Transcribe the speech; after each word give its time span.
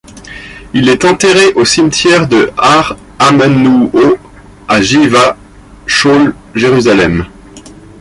Il 0.73 0.89
est 0.89 1.05
enterré 1.05 1.53
au 1.53 1.63
cimetière 1.63 2.27
de 2.27 2.49
Har 2.57 2.97
Hamenouhot, 3.19 4.17
à 4.67 4.81
Givat 4.81 5.37
Shaul, 5.85 6.33
Jérusalem. 6.55 7.27